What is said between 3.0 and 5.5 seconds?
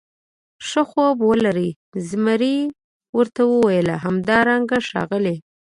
ورته وویل: همدارنګه ښاغلی.